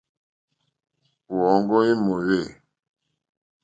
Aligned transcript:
Wɔ̂ŋɡɔ́ 1.37 1.81
í 1.91 1.93
mòwê. 2.05 2.41